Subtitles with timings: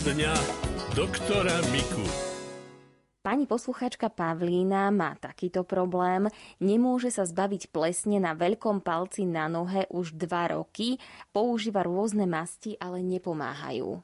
[0.00, 0.32] dňa
[0.96, 2.00] doktora Miku.
[3.20, 6.24] Pani poslucháčka Pavlína má takýto problém.
[6.56, 10.96] Nemôže sa zbaviť plesne na veľkom palci na nohe už dva roky.
[11.36, 14.00] Používa rôzne masti, ale nepomáhajú.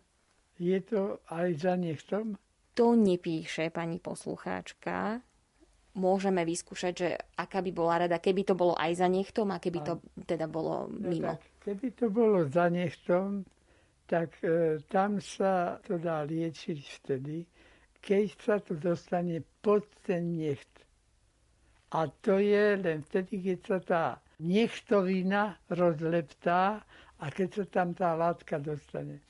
[0.60, 2.36] Je to aj za nechtom?
[2.76, 5.24] To nepíše pani poslucháčka.
[5.96, 7.08] Môžeme vyskúšať, že
[7.40, 9.96] aká by bola rada, keby to bolo aj za nechtom a keby to
[10.28, 11.32] teda bolo No mimo.
[11.32, 13.48] tak, keby to bolo za nechtom,
[14.06, 17.46] tak e, tam sa to dá liečiť vtedy,
[18.00, 20.70] keď sa to dostane pod ten necht.
[21.90, 24.04] A to je len vtedy, keď sa tá
[24.42, 26.82] nechtovina rozleptá
[27.18, 29.22] a keď sa tam tá látka dostane.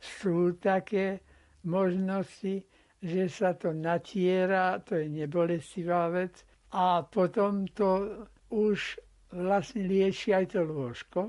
[0.00, 1.20] Sú také
[1.64, 2.64] možnosti,
[3.02, 8.96] že sa to natiera, to je nebolestivá vec, a potom to už
[9.32, 11.20] vlastne lieči aj to lôžko.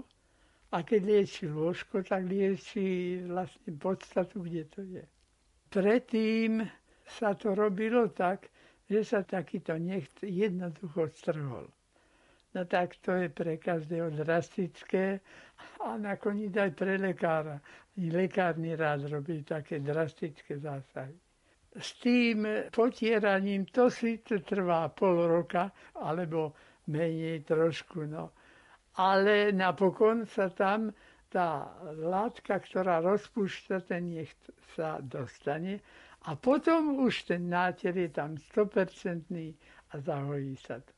[0.73, 5.05] A keď lieči lôžko, tak lieči vlastne podstatu, kde to je.
[5.69, 6.65] Predtým
[7.05, 8.49] sa to robilo tak,
[8.89, 11.69] že sa takýto necht jednoducho strhol.
[12.53, 15.21] No tak to je pre každého drastické
[15.81, 17.61] a nakoniec aj pre lekára.
[17.97, 21.13] I lekárny rád robí také drastické zásahy.
[21.73, 26.53] S tým potieraním to síce trvá pol roka, alebo
[26.89, 28.33] menej trošku, no
[28.97, 30.93] ale napokon sa tam
[31.33, 31.65] tá
[31.97, 34.37] látka, ktorá rozpúšťa ten necht,
[34.77, 35.81] sa dostane
[36.29, 39.27] a potom už ten náter je tam 100%
[39.91, 40.93] a zahojí sa to.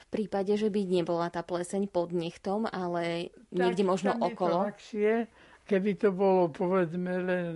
[0.00, 4.66] V prípade, že by nebola tá pleseň pod nechtom, ale niekde Tak možno okolo.
[4.70, 5.30] ľahšie,
[5.70, 7.46] keby to bolo povedzme len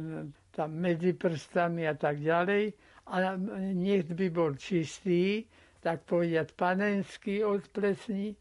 [0.55, 2.71] tam medzi prstami a tak ďalej
[3.11, 3.35] a
[3.75, 5.51] necht by bol čistý,
[5.83, 8.39] tak povedať panenský od plesní,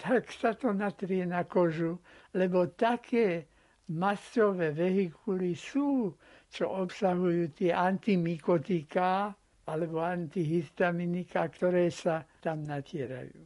[0.00, 2.00] tak sa to natrie na kožu,
[2.32, 3.44] lebo také
[3.92, 6.16] masové vehikuly sú,
[6.48, 9.36] čo obsahujú tie antimikotika
[9.68, 13.38] alebo antihistaminika, ktoré sa tam natierajú.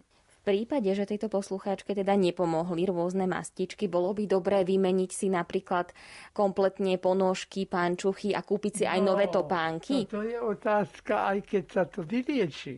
[0.45, 5.97] V prípade, že tejto poslucháčke teda nepomohli rôzne mastičky, bolo by dobré vymeniť si napríklad
[6.37, 10.05] kompletne ponožky, pánčuchy a kúpiť si aj nové topánky.
[10.05, 12.77] No, to je otázka, aj keď sa to vylieči.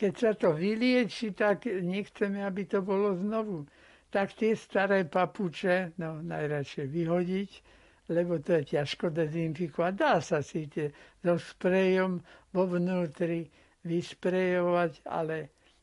[0.00, 3.68] Keď sa to vylieči, tak nechceme, aby to bolo znovu.
[4.08, 7.50] Tak tie staré papuče, no najradšej vyhodiť,
[8.08, 9.92] lebo to je ťažko dezinfikovať.
[9.92, 12.24] Dá sa síte so sprejom
[12.56, 13.44] vo vnútri
[13.84, 15.36] vysprejovať, ale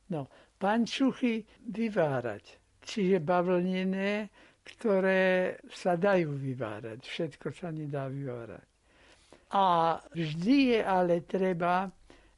[0.10, 0.26] no,
[0.58, 2.58] pančuchy vyvárať.
[2.82, 4.34] Čiže bavlnené,
[4.66, 7.06] ktoré sa dajú vyvárať.
[7.06, 8.66] Všetko sa nedá vyvárať.
[9.56, 11.88] A vždy je ale treba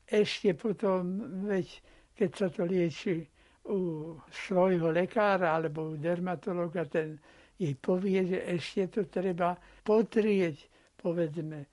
[0.10, 1.68] ešte potom, veď
[2.18, 3.24] keď sa to lieči
[3.70, 7.22] u svojho lekára alebo u dermatologa, ten
[7.60, 9.54] jej povie, že ešte to treba
[9.84, 10.66] potrieť,
[10.98, 11.68] povedzme,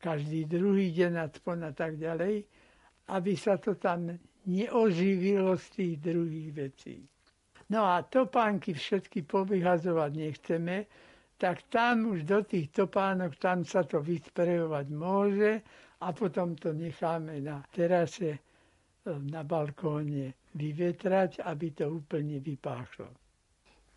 [0.00, 2.44] každý druhý deň aspoň a tak ďalej,
[3.10, 4.14] aby sa to tam
[4.46, 6.96] neoživilo z tých druhých vecí.
[7.70, 10.76] No a topánky všetky povyhazovať nechceme,
[11.40, 15.52] tak tam už do tých topánok, tam sa to vysprejovať môže
[16.00, 18.40] a potom to necháme na terase, e,
[19.28, 23.12] na balkóne vyvetrať, aby to úplne vypáchlo.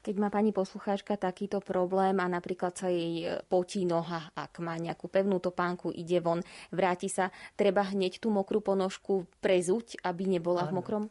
[0.03, 4.75] Keď má pani poslucháčka takýto problém a napríklad sa jej e, potí noha, ak má
[4.75, 6.43] nejakú pevnú topánku, ide von,
[6.75, 10.77] vráti sa, treba hneď tú mokrú ponožku prezuť, aby nebola v Áno.
[10.83, 11.03] mokrom?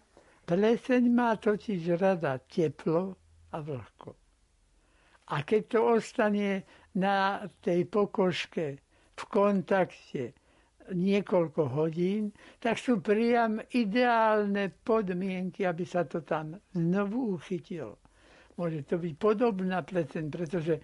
[0.45, 3.17] Pleseň má totiž rada teplo
[3.49, 4.13] a vlhko.
[5.33, 8.77] A keď to ostane na tej pokožke
[9.17, 10.37] v kontakte
[10.91, 18.03] niekoľko hodín, tak sú priam ideálne podmienky, aby sa to tam znovu uchytilo.
[18.59, 20.75] Môže to byť podobná pleseň, pretože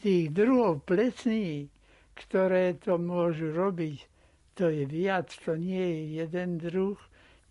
[0.00, 1.70] tých druhov plesní,
[2.18, 4.08] ktoré to môžu robiť,
[4.58, 6.98] to je viac, to nie je jeden druh.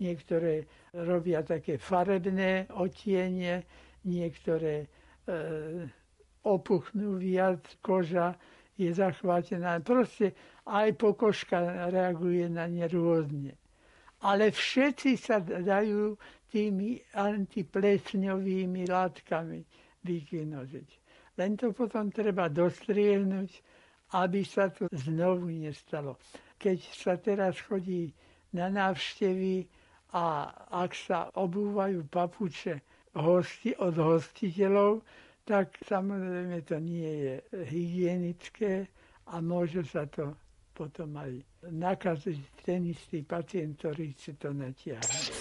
[0.02, 0.66] Niektoré
[0.98, 3.64] robia také farebné otienie,
[4.06, 4.88] niektoré e,
[6.42, 8.34] opuchnú viac, koža
[8.78, 9.80] je zachvátená.
[9.86, 10.34] Proste
[10.66, 13.58] aj pokožka reaguje na ne rôzne.
[14.22, 16.14] Ale všetci sa dajú
[16.52, 19.60] tými antiplesňovými látkami
[20.04, 20.90] vykinožiť.
[21.40, 23.50] Len to potom treba dostriehnúť,
[24.14, 26.20] aby sa to znovu nestalo.
[26.60, 28.14] Keď sa teraz chodí
[28.54, 29.66] na návštevy
[30.14, 32.84] a ak sa obúvajú papuče
[33.16, 35.02] hosti, od hostiteľov,
[35.48, 37.34] tak samozrejme to nie je
[37.66, 38.86] hygienické
[39.32, 40.36] a môže sa to
[40.82, 41.38] potom aj
[41.70, 45.41] nakaziť ten istý pacient, ktorý si to natiahne.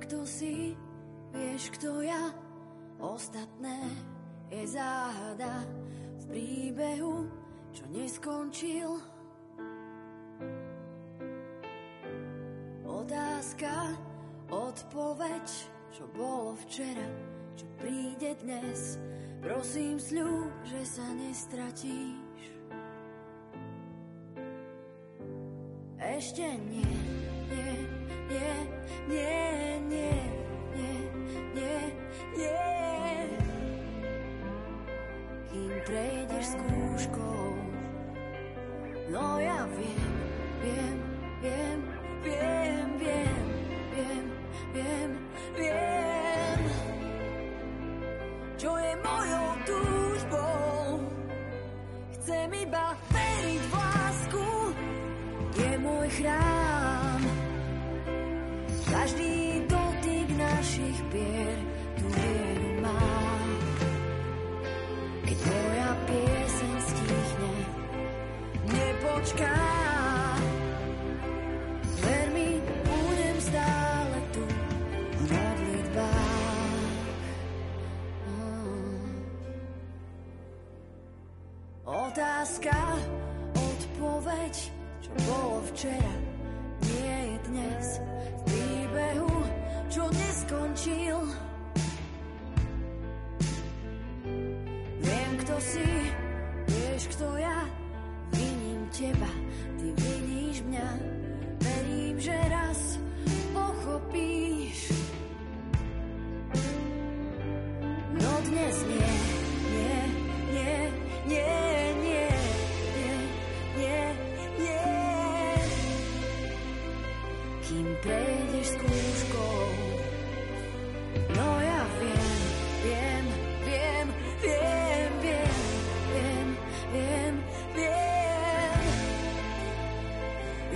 [0.00, 0.76] Kto si,
[1.32, 2.32] vieš, kto ja,
[3.00, 3.78] ostatné
[4.50, 5.64] je záhada
[6.20, 7.28] v príbehu,
[7.70, 8.88] čo neskončil.
[12.84, 13.94] Otázka,
[14.50, 15.46] odpoveď,
[15.94, 17.08] čo bolo včera,
[17.54, 18.98] čo príde dnes.
[19.40, 22.44] Prosím, sľub, že sa nestratíš.
[26.00, 26.92] Ešte nie,
[27.48, 27.72] nie,
[28.28, 28.54] nie,
[29.08, 29.39] nie,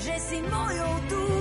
[0.05, 1.34] že si mojou túžbou.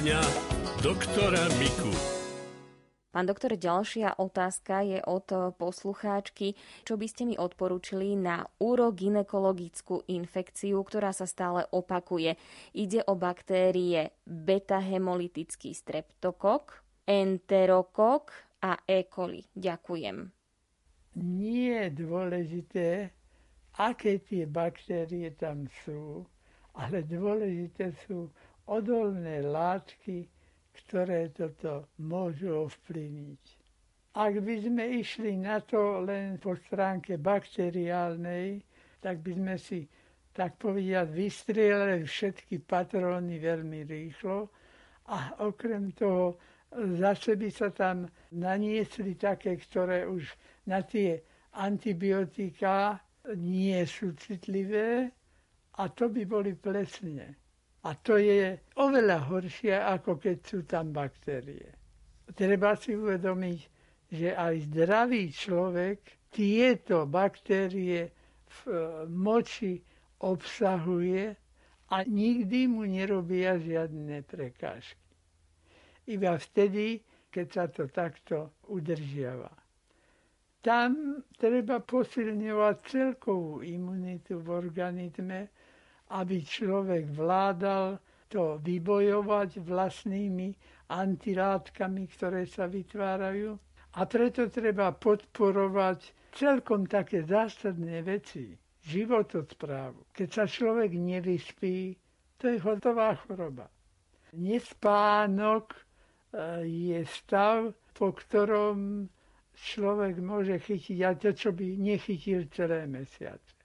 [0.00, 0.24] Poradňa
[0.80, 1.92] doktora Miku.
[3.12, 5.28] Pán doktor, ďalšia otázka je od
[5.60, 6.56] poslucháčky.
[6.88, 12.40] Čo by ste mi odporúčili na urogynekologickú infekciu, ktorá sa stále opakuje?
[12.72, 19.04] Ide o baktérie beta-hemolytický streptokok, enterokok a E.
[19.04, 19.44] coli.
[19.52, 20.16] Ďakujem.
[21.20, 22.88] Nie je dôležité,
[23.76, 26.24] aké tie baktérie tam sú,
[26.72, 28.32] ale dôležité sú
[28.66, 30.28] odolné látky,
[30.74, 33.44] ktoré toto môžu ovplyvniť.
[34.18, 38.58] Ak by sme išli na to len po stránke bakteriálnej,
[38.98, 39.86] tak by sme si,
[40.34, 44.50] tak povediať, vystrieľali všetky patróny veľmi rýchlo
[45.10, 46.38] a okrem toho
[46.98, 50.26] zase by sa tam naniesli také, ktoré už
[50.66, 51.18] na tie
[51.58, 53.02] antibiotika
[53.34, 55.10] nie sú citlivé
[55.78, 57.39] a to by boli plesne.
[57.80, 61.72] A to je oveľa horšie, ako keď sú tam baktérie.
[62.30, 63.60] Treba si uvedomiť,
[64.10, 68.12] že aj zdravý človek tieto baktérie
[68.46, 68.74] v e,
[69.08, 69.80] moči
[70.20, 71.32] obsahuje
[71.88, 75.10] a nikdy mu nerobia žiadne prekážky.
[76.06, 78.36] Iba vtedy, keď sa to takto
[78.68, 79.50] udržiava.
[80.60, 85.48] Tam treba posilňovať celkovú imunitu v organizme,
[86.10, 90.54] aby človek vládal to vybojovať vlastnými
[90.90, 93.58] antilátkami, ktoré sa vytvárajú.
[93.98, 98.54] A preto treba podporovať celkom také zásadné veci,
[98.86, 100.14] životosprávu.
[100.14, 101.98] Keď sa človek nevyspí,
[102.38, 103.66] to je hotová choroba.
[104.38, 105.80] Nespánok e,
[106.64, 109.10] je stav, po ktorom
[109.58, 113.59] človek môže chytiť aj to, čo by nechytil celé mesiace.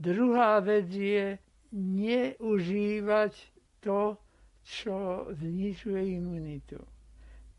[0.00, 1.36] Druhá vec je
[1.76, 3.32] neužívať
[3.84, 4.16] to,
[4.64, 6.80] čo znižuje imunitu.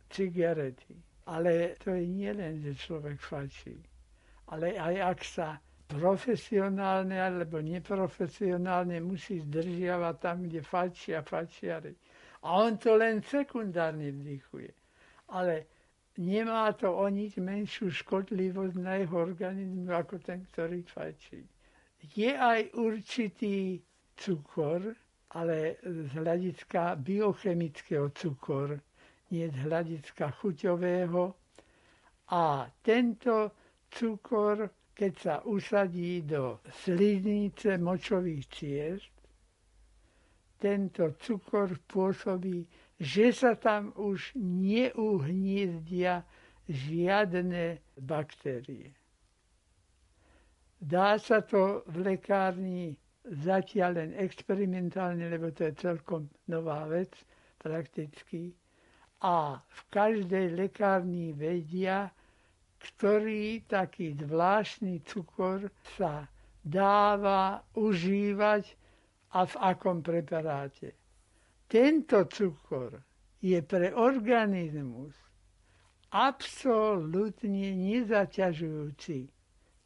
[0.10, 0.98] Cigarety.
[1.30, 3.78] Ale to je nie len, že človek fačí,
[4.50, 5.50] ale aj ak sa
[5.86, 11.94] profesionálne alebo neprofesionálne musí zdržiavať tam, kde fačia fačiari.
[12.42, 14.74] A on to len sekundárne vdychuje.
[15.30, 15.70] Ale
[16.18, 21.46] nemá to o nič menšiu škodlivosť na jeho organizmu ako ten, ktorý fajčí.
[22.02, 23.82] Je aj určitý
[24.18, 24.96] cukor,
[25.32, 28.82] ale z hľadiska biochemického cukor,
[29.32, 31.34] nie z hľadiska chuťového.
[32.32, 33.52] A tento
[33.88, 39.14] cukor, keď sa usadí do sliznice močových ciest,
[40.62, 42.68] tento cukor pôsobí
[43.02, 46.22] že sa tam už neuhnízdia
[46.70, 48.94] žiadne baktérie.
[50.82, 52.98] Dá sa to v lekárni
[53.46, 57.14] zatiaľ len experimentálne, lebo to je celkom nová vec
[57.62, 58.50] prakticky.
[59.22, 62.10] A v každej lekárni vedia,
[62.82, 66.26] ktorý taký zvláštny cukor sa
[66.66, 68.74] dáva užívať
[69.38, 70.98] a v akom preparáte.
[71.70, 72.98] Tento cukor
[73.38, 75.14] je pre organizmus
[76.12, 79.30] absolútne nezaťažujúci.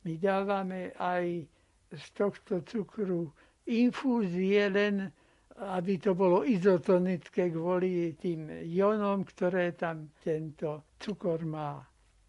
[0.05, 1.49] My dávame aj
[1.89, 3.33] z tohto cukru
[3.65, 5.09] infúzie len,
[5.57, 11.81] aby to bolo izotonické kvôli tým ionom, ktoré tam tento cukor má.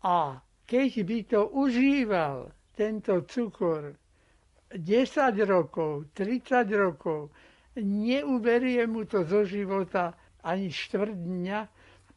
[0.09, 3.93] A keď by to užíval, tento cukor,
[4.73, 4.81] 10
[5.45, 7.29] rokov, 30 rokov,
[7.77, 11.61] neuberie mu to zo života ani štvrt dňa,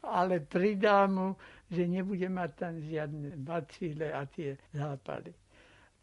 [0.08, 1.36] ale pridá mu,
[1.68, 5.36] že nebude mať tam žiadne bacíle a tie zápaly.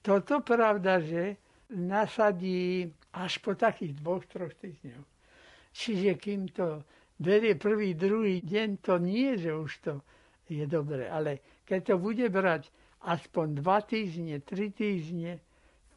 [0.07, 1.35] Toto pravda, že
[1.75, 5.07] nasadí až po takých dvoch, troch týždňoch.
[5.75, 6.87] Čiže kým to
[7.19, 9.93] berie prvý, druhý deň, to nie, že už to
[10.47, 12.71] je dobre, ale keď to bude brať
[13.03, 15.43] aspoň dva týždne, tri týždne,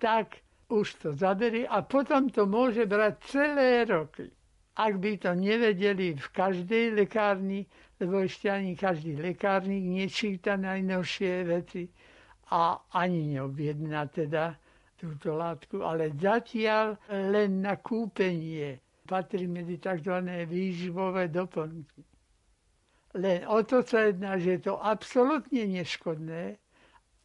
[0.02, 0.42] tak
[0.74, 4.26] už to zaberie a potom to môže brať celé roky.
[4.74, 7.70] Ak by to nevedeli v každej lekárni,
[8.02, 11.86] lebo ešte ani každý lekárnik nečíta najnovšie veci
[12.50, 14.58] a ani neobjedná teda
[15.00, 20.22] túto látku, ale zatiaľ len na kúpenie patrí medzi tzv.
[20.46, 22.04] výživové doplnky.
[23.18, 26.62] Len o to sa jedná, že je to absolútne neškodné,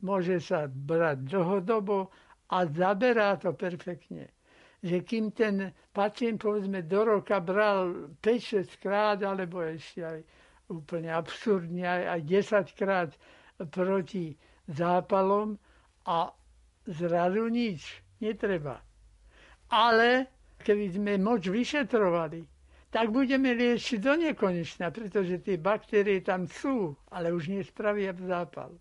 [0.01, 2.09] môže sa brať dlhodobo
[2.49, 4.33] a zaberá to perfektne.
[4.85, 10.21] Že kým ten pacient povedzme do roka bral 5-6 krát, alebo ešte aj
[10.73, 12.21] úplne absurdne aj, aj
[12.73, 13.11] 10 krát
[13.69, 15.57] proti zápalom
[16.05, 16.33] a
[16.87, 17.85] zrazu nič,
[18.19, 18.81] netreba.
[19.69, 20.27] Ale
[20.61, 22.45] keby sme moč vyšetrovali,
[22.89, 28.79] tak budeme liečiť do nekonečna, pretože tie baktérie tam sú, ale už nespravia zápal.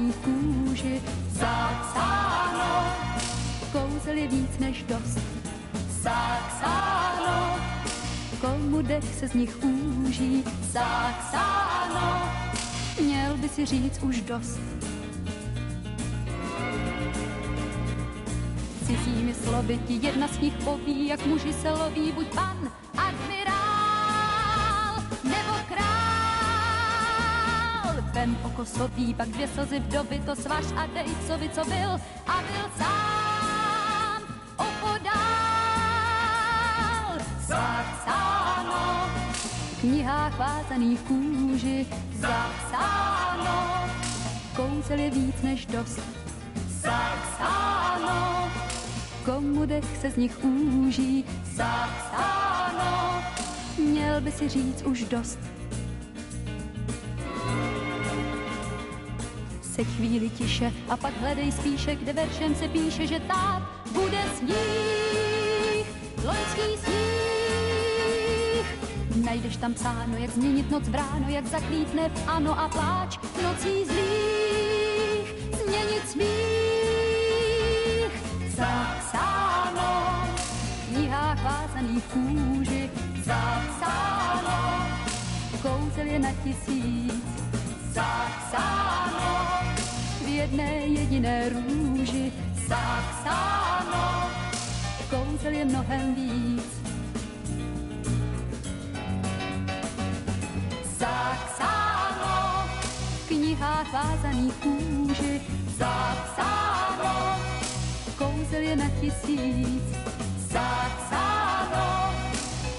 [0.00, 1.02] Vázaných kůži.
[1.30, 2.92] Zapsáno,
[3.72, 5.18] kouzel je víc než dost.
[6.02, 7.58] Zapsáno,
[8.40, 10.44] komu dech se z nich úží.
[10.70, 12.28] Zapsáno,
[13.02, 14.60] měl by si říct už dost.
[18.86, 22.70] Cizími slovy ti jedna z nich poví, jak muži se loví, buď pan,
[28.20, 31.06] ven okosový, pak dvě slzy vdovy, to svaž a dej,
[31.38, 31.90] by co byl
[32.26, 34.22] a byl sám
[34.56, 35.20] opodál.
[37.40, 43.90] Zapsáno, v knihách vázaných kůži zapsáno.
[44.56, 46.00] Kouzel je víc než dost
[46.68, 48.50] zapsáno.
[49.24, 53.22] Komu dech se z nich úží zapsáno.
[53.78, 55.38] Měl by si říct už dost
[59.80, 65.86] se chvíli tiše a pak hledej spíše, kde veršem se píše, že tak bude sníh,
[66.24, 68.66] loňský sníh.
[69.24, 73.84] Najdeš tam psáno, jak změnit noc v ráno, jak zaklítne v ano a pláč nocí
[73.84, 75.34] zlých,
[75.64, 78.12] změnit smích.
[78.56, 80.24] Zapsáno.
[80.84, 82.90] V knihách vázaných kůži,
[83.24, 84.86] zapsáno,
[85.62, 87.24] kouzel je na tisíc,
[87.92, 88.89] zapsáno
[90.40, 92.32] jedné jediné růži
[92.68, 94.30] zapsáno,
[95.10, 96.64] kouzel je mnohem víc.
[100.98, 102.68] Zapsáno,
[103.24, 105.40] v knihách vázaných kůži
[105.78, 107.40] zapsáno,
[108.18, 109.84] kouzel je na tisíc.
[110.48, 112.14] Zapsáno,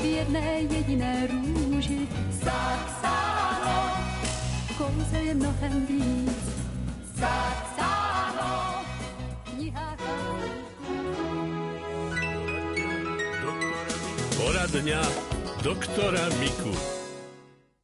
[0.02, 3.92] v jedné jediné růži zapsáno,
[4.78, 6.61] kouzel je mnohem víc.
[14.72, 15.02] Poradňa
[15.62, 16.74] doktora Miku.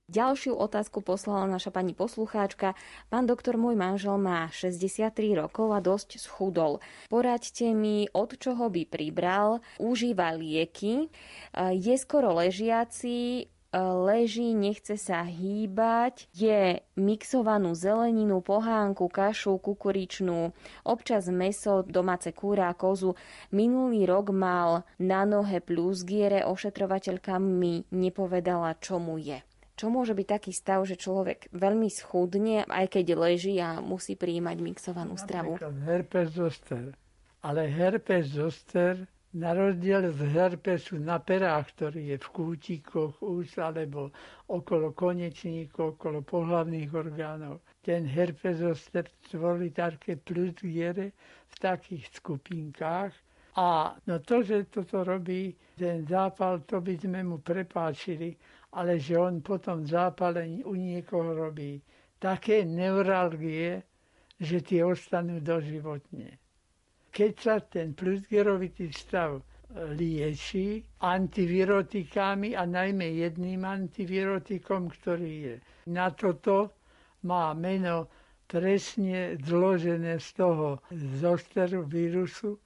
[0.07, 2.73] Ďalšiu otázku poslala naša pani poslucháčka.
[3.11, 6.81] Pán doktor, môj manžel má 63 rokov a dosť schudol.
[7.11, 11.11] Poraďte mi, od čoho by pribral, užíva lieky,
[11.53, 20.55] je skoro ležiaci, leží, nechce sa hýbať, je mixovanú zeleninu, pohánku, kašu, kukuričnú,
[20.87, 23.19] občas meso, domáce kúra kozu.
[23.51, 29.43] Minulý rok mal na nohe plusgiere, ošetrovateľka mi nepovedala, čo mu je.
[29.77, 34.57] Čo môže byť taký stav, že človek veľmi schudne, aj keď leží a musí prijímať
[34.57, 35.53] mixovanú stravu?
[35.85, 36.97] herpes zoster.
[37.45, 44.07] Ale herpes zoster na rozdiel z herpesu na perách, ktorý je v kútikoch úst alebo
[44.47, 47.59] okolo konečníkov, okolo pohľavných orgánov.
[47.83, 48.63] Ten herpes
[49.27, 51.11] tvorí také plusgiere
[51.51, 53.11] v takých skupinkách.
[53.59, 58.37] A no to, že toto robí ten zápal, to by sme mu prepáčili,
[58.79, 61.81] ale že on potom zápale u niekoho robí
[62.15, 63.83] také neuralgie,
[64.39, 66.37] že tie ostanú doživotne
[67.17, 69.43] keď sa ten plusgerovitý stav e,
[69.91, 75.55] lieči antivirotikami a najmä jedným antivirotikom, ktorý je.
[75.89, 76.77] Na toto
[77.25, 78.05] má meno
[78.45, 80.77] presne zložené z toho
[81.17, 82.61] zosteru vírusu,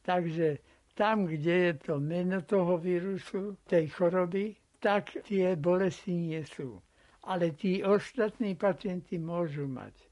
[0.00, 0.62] takže
[0.94, 6.78] tam, kde je to meno toho vírusu, tej choroby, tak tie bolesti nie sú.
[7.26, 10.07] Ale tí ostatní pacienti môžu mať.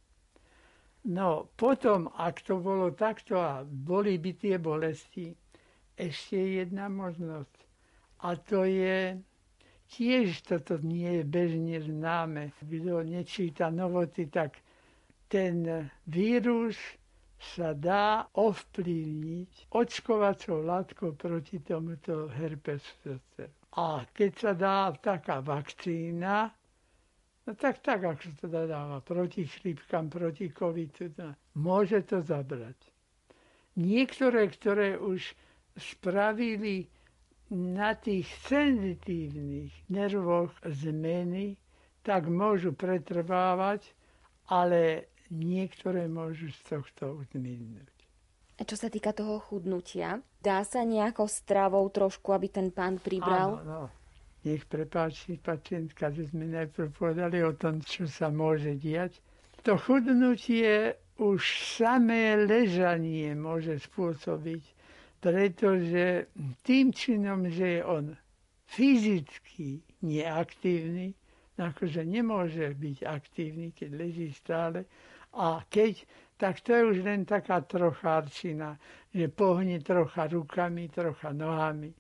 [1.07, 5.31] No potom, ak to bolo takto a boli by tie bolesti,
[5.95, 7.59] ešte jedna možnosť.
[8.27, 9.15] A to je,
[9.87, 12.51] tiež toto nie je bežne známe.
[12.59, 14.59] Kto nečíta novoty, tak
[15.31, 16.75] ten vírus
[17.39, 23.21] sa dá ovplyvniť očkovacou látkou proti tomuto herpesu.
[23.77, 26.56] A keď sa dá taká vakcína,
[27.47, 32.75] No tak, tak, ako sa to dáva proti chrípkam, proti covidu, no, môže to zabrať.
[33.79, 35.31] Niektoré, ktoré už
[35.79, 36.91] spravili
[37.55, 41.55] na tých senzitívnych nervoch zmeny,
[42.03, 43.95] tak môžu pretrvávať,
[44.51, 47.95] ale niektoré môžu z tohto zmiznúť.
[48.59, 53.63] A čo sa týka toho chudnutia, dá sa nejako stravou trošku, aby ten pán pribral?
[53.63, 53.96] Áno, no
[54.47, 59.19] nech prepáči pacientka, že sme najprv povedali o tom, čo sa môže diať.
[59.67, 61.43] To chudnutie už
[61.83, 64.63] samé ležanie môže spôsobiť,
[65.19, 66.31] pretože
[66.63, 68.15] tým činom, že je on
[68.71, 71.19] fyzicky neaktívny,
[71.59, 74.87] akože nemôže byť aktívny, keď leží stále,
[75.35, 76.07] a keď,
[76.39, 78.79] tak to je už len taká trochárčina,
[79.11, 81.91] že pohne trocha rukami, trocha nohami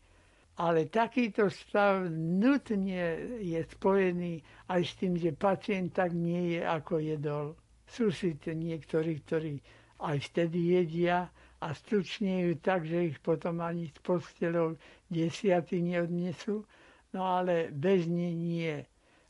[0.56, 4.40] ale takýto stav nutne je spojený
[4.72, 7.46] aj s tým, že pacient tak nie je, ako jedol.
[7.84, 9.60] Sú síce niektorí, ktorí
[10.00, 11.28] aj vtedy jedia
[11.60, 14.80] a stučnejú tak, že ich potom ani z postelov
[15.12, 16.64] desiaty neodnesú,
[17.12, 18.80] no ale bežne nie.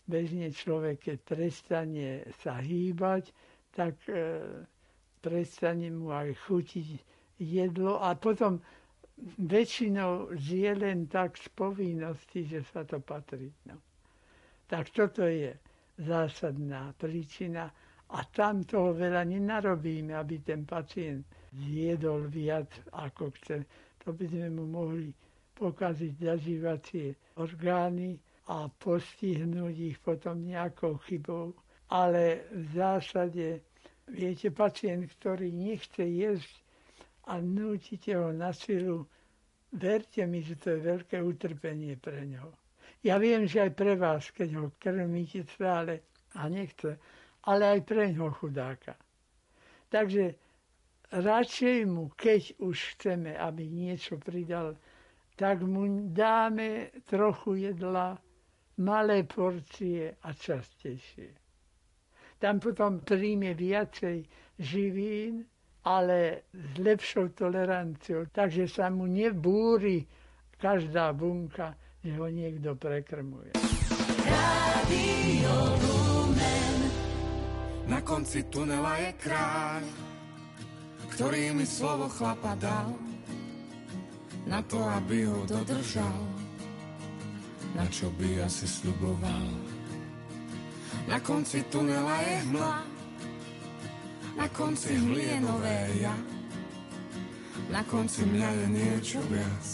[0.07, 2.09] Bežne človek, keď prestane
[2.39, 3.35] sa hýbať,
[3.75, 4.47] tak e,
[5.19, 7.03] prestane mu aj chutiť
[7.43, 8.62] jedlo a potom
[9.39, 13.49] väčšinou žije len tak z povinnosti, že sa to patrí.
[13.65, 13.81] No.
[14.69, 15.57] Tak toto je
[15.97, 17.73] zásadná príčina
[18.13, 21.25] a tam toho veľa nenarobíme, aby ten pacient
[21.57, 23.65] zjedol viac, ako chce.
[24.05, 25.11] To by sme mu mohli
[25.57, 28.21] pokaziť zažívacie orgány
[28.53, 31.57] a postihnúť ich potom nejakou chybou.
[31.89, 33.65] Ale v zásade,
[34.07, 36.66] viete, pacient, ktorý nechce jesť
[37.27, 39.07] a nútite ho na silu,
[39.73, 42.55] verte mi, že to je veľké utrpenie pre ňo.
[43.03, 46.99] Ja viem, že aj pre vás, keď ho krmíte stále a nechce,
[47.47, 48.95] ale aj pre ňoho chudáka.
[49.91, 50.35] Takže
[51.15, 54.75] radšej mu, keď už chceme, aby niečo pridal,
[55.37, 58.19] tak mu dáme trochu jedla,
[58.77, 61.31] malé porcie a častejšie.
[62.37, 64.25] Tam potom príjme viacej
[64.61, 65.45] živín,
[65.87, 70.03] ale s lepšou toleranciou, takže sa mu nebúri
[70.59, 73.55] každá bunka, že ho niekto prekrmuje.
[74.27, 75.87] Radio
[77.87, 79.83] na konci tunela je kráľ,
[81.14, 82.90] ktorý mi slovo chlapa dal,
[84.42, 86.18] na to, aby ho dodržal,
[87.79, 89.46] na čo by asi sluboval.
[91.07, 92.96] Na konci tunela je hmla,
[94.37, 96.16] na konci hmly je nové ja,
[97.72, 99.66] na konci mňa je niečo viac,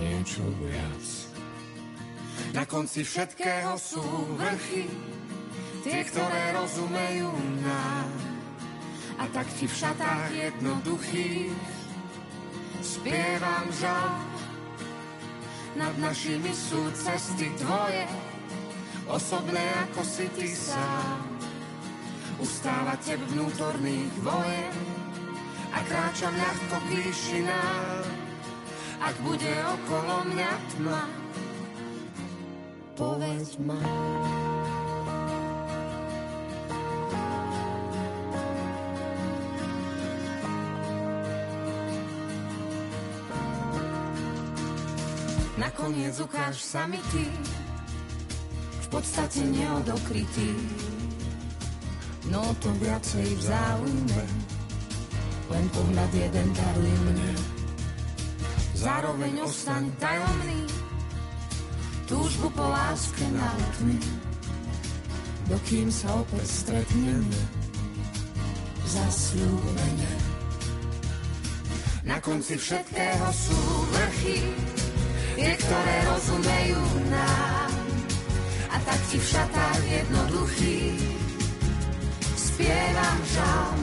[0.00, 1.04] niečo viac.
[2.56, 4.02] Na konci všetkého sú
[4.40, 4.88] vrchy,
[5.84, 7.28] tie, ktoré rozumejú
[7.60, 8.08] nám.
[9.16, 11.52] A tak ti v šatách jednoduchých
[12.80, 14.16] spievam žal.
[15.76, 18.08] Nad našimi sú cesty tvoje,
[19.04, 21.35] osobné ako si ty sám.
[22.36, 24.76] Ustávate v vnútorných vojen
[25.72, 27.60] a kráčam ľahko k.
[29.00, 31.02] Ak bude okolo mňa tma,
[32.96, 33.80] povedz ma.
[45.56, 47.24] nakoniec ukáž sa mi ty,
[48.80, 50.50] v podstate neodokrytý.
[52.26, 54.24] No to viacej v záujme,
[55.46, 57.32] len pohľad jeden daruj mne.
[58.76, 60.66] Zároveň ostaň tajomný,
[62.10, 63.98] túžbu po láske na tmy,
[65.46, 67.40] dokým sa opäť stretneme,
[68.90, 70.12] zasľúbene.
[72.06, 73.58] Na konci všetkého sú
[73.90, 74.38] vrchy,
[75.34, 77.70] tie, ktoré rozumejú nám.
[78.70, 81.15] A tak ti v šatách jednoduchých
[82.56, 83.76] spievam žal.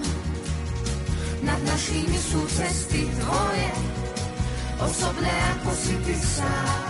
[1.45, 3.69] Nad našimi sú cesty tvoje,
[4.81, 6.89] osobné ako si ty sám.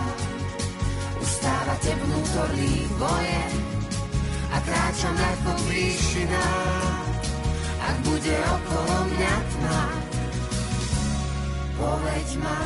[1.20, 3.42] Ustávate vnútorných boje
[4.48, 7.04] a kráčam ľahko k výšinám.
[7.84, 9.82] Ak bude okolo mňa tma,
[11.76, 12.60] povedď ma,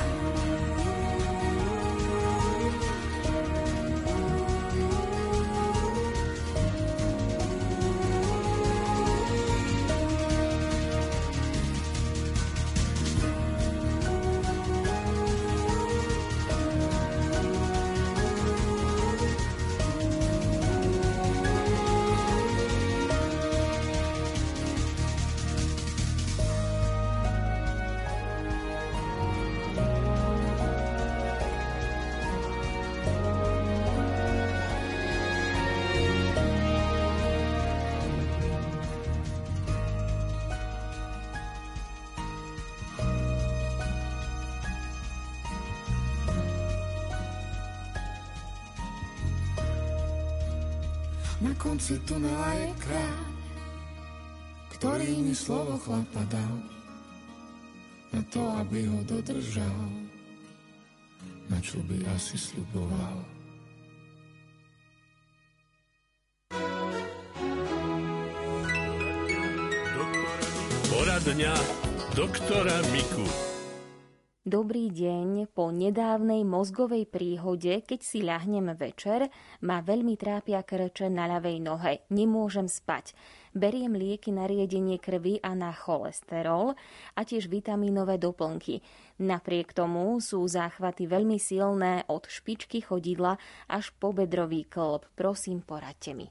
[51.58, 53.18] konci tunela je kráľ,
[54.78, 56.54] ktorý mi slovo chlapa dal,
[58.14, 59.78] na to, aby ho dodržal,
[61.50, 63.18] na čo by asi sluboval.
[70.88, 71.54] Poradňa
[72.14, 73.47] doktora Miku.
[74.48, 79.28] Dobrý deň, po nedávnej mozgovej príhode, keď si ľahnem večer,
[79.60, 82.00] ma veľmi trápia krče na ľavej nohe.
[82.08, 83.12] Nemôžem spať.
[83.52, 86.72] Beriem lieky na riedenie krvi a na cholesterol
[87.12, 88.80] a tiež vitamínové doplnky.
[89.20, 93.36] Napriek tomu sú záchvaty veľmi silné od špičky chodidla
[93.68, 95.04] až po bedrový klb.
[95.12, 96.24] Prosím, poradte mi.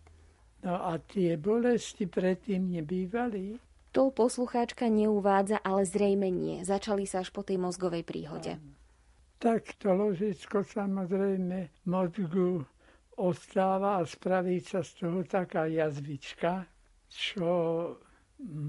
[0.66, 3.67] No a tie bolesti predtým nebývali?
[3.98, 6.62] To poslucháčka neuvádza, ale zrejme nie.
[6.62, 8.62] Začali sa až po tej mozgovej príhode.
[9.42, 12.62] Tak to ložičko samozrejme mozgu
[13.18, 16.70] ostáva a spraví sa z toho taká jazvička,
[17.10, 17.50] čo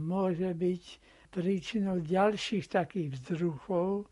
[0.08, 0.84] môže byť
[1.28, 4.08] príčinou ďalších takých vzruchov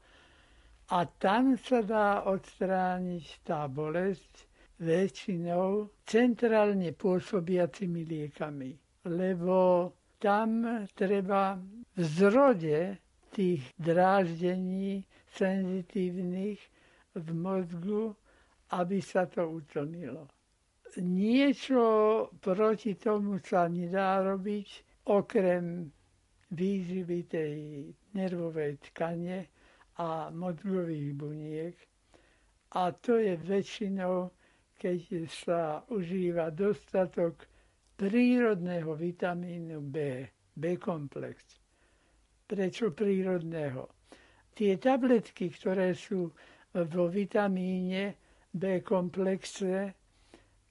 [0.92, 4.52] a tam sa dá odstrániť tá bolesť
[4.84, 8.76] väčšinou centrálne pôsobiacimi liekami,
[9.08, 9.56] lebo
[10.18, 11.60] tam treba
[11.96, 12.98] v zrode
[13.32, 15.04] tých dráždení
[15.36, 16.60] senzitívnych
[17.14, 18.16] v mozgu,
[18.72, 20.28] aby sa to utlmilo.
[20.96, 21.84] Niečo
[22.40, 24.68] proti tomu sa nedá robiť,
[25.12, 25.92] okrem
[26.50, 27.54] výživy tej
[28.16, 29.46] nervovej tkane
[30.00, 31.76] a mozgových buniek.
[32.72, 34.32] A to je väčšinou,
[34.76, 37.48] keď sa užíva dostatok
[37.96, 39.96] prírodného vitamínu B,
[40.52, 41.60] B-komplex.
[42.46, 43.88] Prečo prírodného?
[44.56, 46.32] Tie tabletky, ktoré sú
[46.72, 48.16] vo vitamíne
[48.52, 49.96] B-komplexe,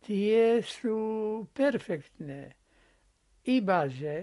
[0.06, 0.98] tie sú
[1.50, 2.54] perfektné.
[3.46, 4.16] Ibaže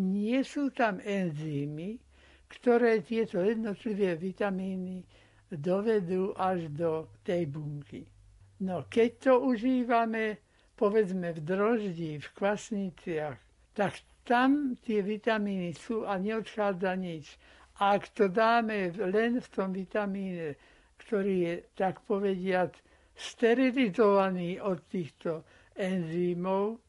[0.00, 2.00] nie sú tam enzymy,
[2.48, 5.04] ktoré tieto jednotlivé vitamíny
[5.52, 8.04] dovedú až do tej bunky.
[8.64, 10.41] No keď to užívame,
[10.82, 13.38] povedzme v droždi, v kvasniciach,
[13.78, 17.38] tak tam tie vitamíny sú a neodchádza nič.
[17.78, 20.58] Ak to dáme len v tom vitamíne,
[20.98, 22.74] ktorý je, tak povediať,
[23.14, 25.46] sterilizovaný od týchto
[25.78, 26.82] enzymov,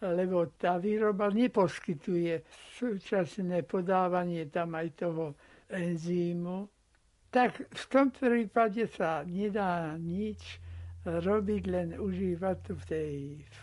[0.00, 2.40] lebo tá výroba neposkytuje
[2.80, 5.36] súčasné podávanie tam aj toho
[5.68, 6.64] enzýmu,
[7.28, 10.64] tak v tom prípade sa nedá nič
[11.06, 13.12] robiť, len užívať to v tej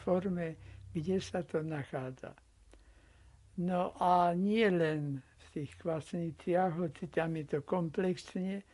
[0.03, 0.55] forme,
[0.95, 2.31] kde sa to nachádza.
[3.59, 8.65] No a nie len v tých kvasniciach, hoci tam je to komplexne,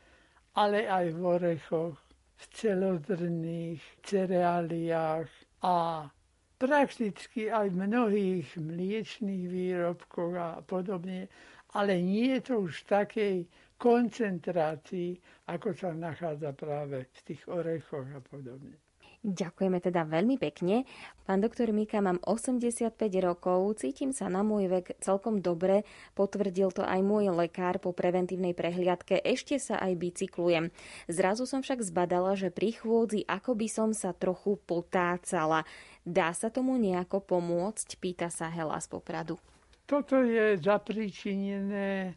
[0.55, 1.97] ale aj v orechoch,
[2.39, 5.27] v celozrných cereáliách
[5.67, 6.07] a
[6.55, 11.27] prakticky aj v mnohých mliečných výrobkoch a podobne,
[11.75, 13.35] ale nie je to už v takej
[13.79, 15.15] koncentrácii,
[15.47, 18.75] ako sa nachádza práve v tých orechoch a podobne.
[19.19, 20.87] Ďakujeme teda veľmi pekne.
[21.27, 25.83] Pán doktor Mika, mám 85 rokov, cítim sa na môj vek celkom dobre,
[26.15, 30.71] potvrdil to aj môj lekár po preventívnej prehliadke, ešte sa aj bicyklujem.
[31.11, 35.67] Zrazu som však zbadala, že pri chôdzi ako by som sa trochu potácala.
[36.07, 37.99] Dá sa tomu nejako pomôcť?
[37.99, 39.35] Pýta sa Hela z Popradu.
[39.83, 42.15] Toto je zapríčinené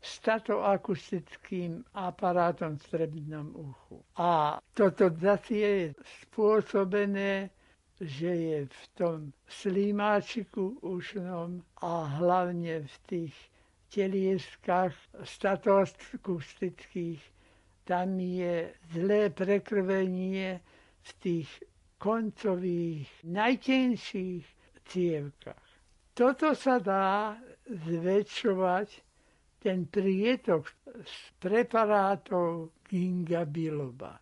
[0.00, 4.04] statoakustickým aparátom v strebnom uchu.
[4.16, 7.50] A toto zase je spôsobené,
[7.98, 9.18] že je v tom
[9.50, 13.34] slímáčiku ušnom a hlavne v tých
[13.90, 14.94] telieskách
[15.26, 17.18] statoakustických
[17.88, 20.60] tam je zlé prekrvenie
[21.00, 21.48] v tých
[21.96, 24.44] koncových, najtenších
[24.84, 25.68] cievkach.
[26.12, 29.07] Toto sa dá zväčšovať
[29.58, 30.70] ten prietok
[31.04, 34.18] z preparátov ginga biloba.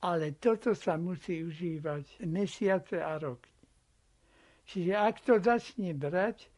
[0.00, 3.50] Ale toto sa musí užívať mesiace a roky.
[4.66, 6.50] Čiže ak to začne brať,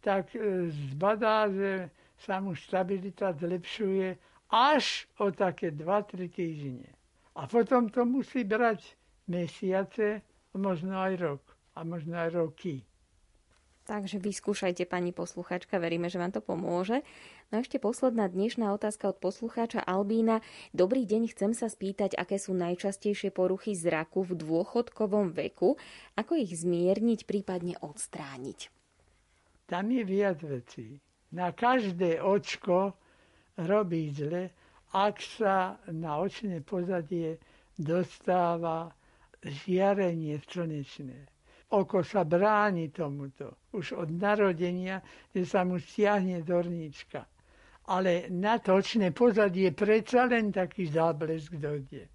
[0.00, 4.16] tak e, zbadá, že sa mu stabilita zlepšuje
[4.48, 6.88] až o také 2-3 týždne.
[7.36, 8.82] A potom to musí brať
[9.28, 10.22] mesiace,
[10.56, 11.42] možno aj rok
[11.76, 12.82] a možno aj roky.
[13.88, 17.00] Takže vyskúšajte, pani posluchačka, veríme, že vám to pomôže.
[17.48, 20.44] No a ešte posledná dnešná otázka od poslucháča Albína.
[20.76, 25.80] Dobrý deň, chcem sa spýtať, aké sú najčastejšie poruchy zraku v dôchodkovom veku,
[26.20, 28.68] ako ich zmierniť, prípadne odstrániť.
[29.64, 31.00] Tam je viac vecí.
[31.32, 32.92] Na každé očko
[33.56, 34.52] robí zle,
[34.92, 37.40] ak sa na očné pozadie
[37.80, 38.92] dostáva
[39.40, 41.37] žiarenie slnečné
[41.70, 43.68] oko sa bráni tomuto.
[43.72, 45.02] Už od narodenia,
[45.34, 47.26] že sa mu stiahne dornička.
[47.88, 52.08] Ale na točné pozadie predsa len taký záblesk dojde.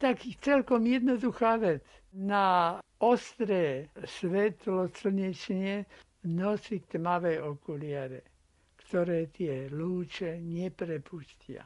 [0.00, 1.84] Taký celkom jednoduchá vec.
[2.16, 5.84] Na ostré svetlo slnečne
[6.24, 8.20] nosiť tmavé okuliare,
[8.76, 11.64] ktoré tie lúče neprepustia.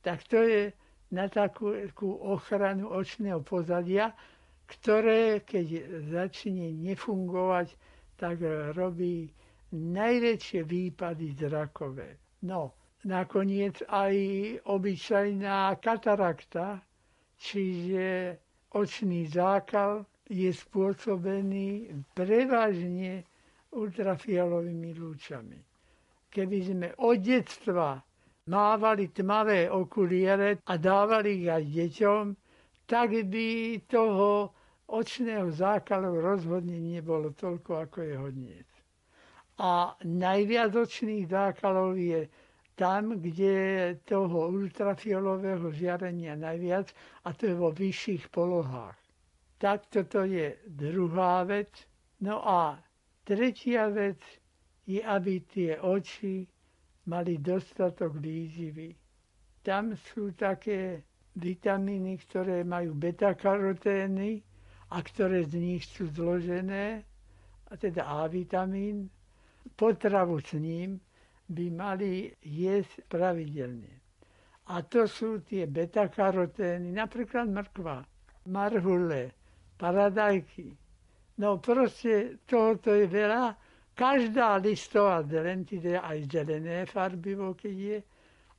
[0.00, 0.62] Tak to je
[1.12, 1.72] na takú
[2.12, 4.12] ochranu očného pozadia,
[4.66, 5.66] ktoré keď
[6.10, 7.74] začne nefungovať,
[8.18, 8.42] tak
[8.74, 9.30] robí
[9.72, 12.18] najväčšie výpady zrakové.
[12.42, 12.74] No,
[13.06, 14.14] nakoniec aj
[14.66, 16.82] obyčajná katarakta,
[17.38, 18.36] čiže
[18.74, 23.22] očný zákal, je spôsobený prevažne
[23.70, 25.58] ultrafialovými lúčami.
[26.26, 28.02] Keby sme od detstva
[28.50, 32.24] mávali tmavé okuliare a dávali ich aj deťom,
[32.86, 33.48] tak by
[33.86, 34.55] toho
[34.86, 38.68] očného zákalu rozhodne nebolo toľko, ako je hodniec.
[39.58, 42.28] A najviac očných zákalov je
[42.76, 46.92] tam, kde je toho ultrafiolového žiarenia najviac
[47.24, 48.96] a to je vo vyšších polohách.
[49.56, 51.72] Tak toto je druhá vec.
[52.20, 52.76] No a
[53.24, 54.20] tretia vec
[54.84, 56.44] je, aby tie oči
[57.08, 58.92] mali dostatok výživy.
[59.64, 61.00] Tam sú také
[61.34, 64.44] vitamíny, ktoré majú beta-karotény
[64.90, 67.02] a ktoré z nich sú zložené,
[67.66, 69.10] a teda A vitamín,
[69.74, 71.02] potravu s ním
[71.50, 73.90] by mali jesť pravidelne.
[74.70, 78.02] A to sú tie beta-karotény, napríklad mrkva,
[78.50, 79.30] marhule,
[79.78, 80.74] paradajky.
[81.38, 83.54] No proste tohoto je veľa.
[83.96, 87.98] Každá listová zelentide, aj zelené farbivo, keď je,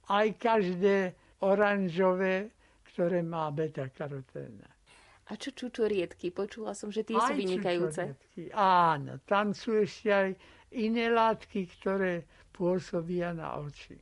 [0.10, 0.98] aj každé
[1.46, 2.50] oranžové,
[2.90, 4.77] ktoré má beta-karoténa.
[5.28, 6.32] A čo čučoriedky?
[6.32, 8.04] Počula som, že tie aj sú vynikajúce.
[8.56, 10.30] Áno, tam sú ešte aj
[10.72, 12.24] iné látky, ktoré
[12.56, 14.00] pôsobia na oči.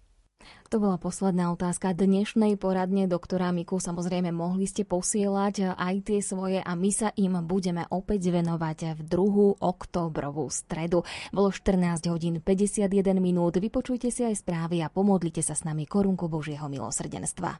[0.69, 3.81] To bola posledná otázka dnešnej poradne doktora Miku.
[3.81, 9.01] Samozrejme, mohli ste posielať aj tie svoje a my sa im budeme opäť venovať v
[9.05, 11.01] druhú oktobrovú stredu.
[11.33, 13.57] Bolo 14 hodín 51 minút.
[13.57, 17.57] Vypočujte si aj správy a pomodlite sa s nami korunku Božieho milosrdenstva.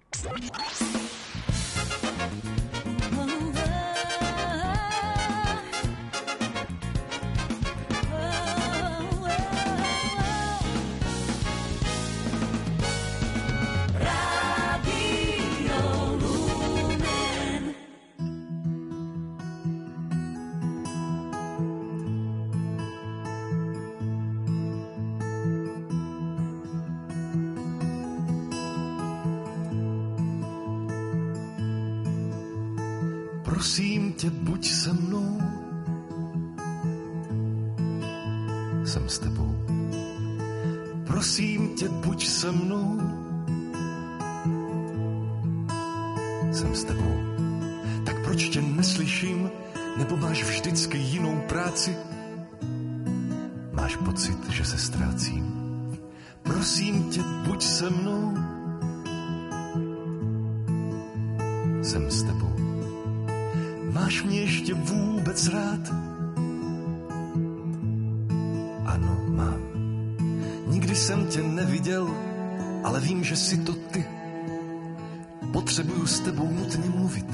[42.46, 43.02] Se mnou.
[46.52, 47.16] Jsem s tebou.
[48.06, 49.50] Tak proč tě neslyším,
[49.98, 51.98] nebo máš vždycky jinou práci?
[53.74, 55.46] Máš pocit, že se ztrácím.
[56.44, 58.38] Prosím tě, buď se mnou.
[61.82, 62.56] Jsem s tebou.
[63.92, 65.94] Máš mě ještě vůbec rád?
[68.86, 69.62] Ano, mám.
[70.68, 72.35] Nikdy jsem tě neviděl,
[72.86, 74.06] ale vím, že si to ty.
[75.54, 77.26] Potřebuju s tebou nutně mluvit.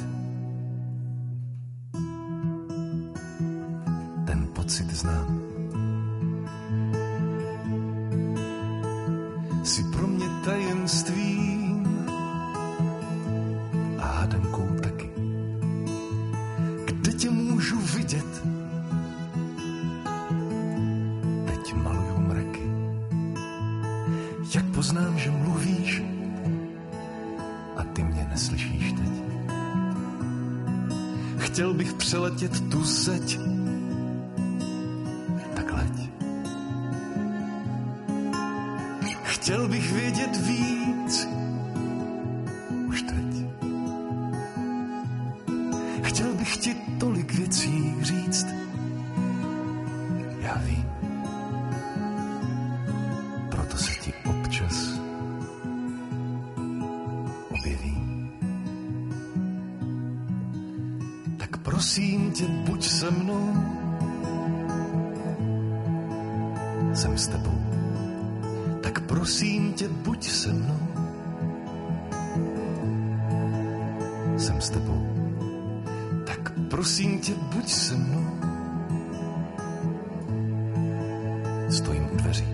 [4.25, 5.40] Ten pocit znám.
[39.23, 41.27] Chtěl bych vědět víc,
[42.87, 43.45] už teď.
[46.01, 47.10] Chtěl bych ti tolik
[77.91, 77.97] se.
[81.69, 82.47] Stojím u dveří.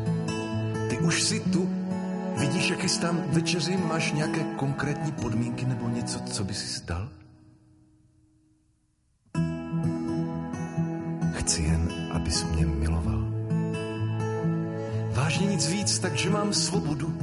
[0.90, 1.70] Ty už si tu.
[2.38, 3.78] Vidíš, jak chystám večeři?
[3.78, 7.10] Máš nějaké konkrétní podmínky nebo něco, co by si stal?
[11.34, 13.34] Chci jen, abys mě miloval.
[15.12, 17.18] Vážně nic víc, takže mám svobodu.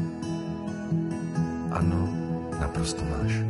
[1.71, 2.09] Ano,
[2.61, 3.44] naprosto máš.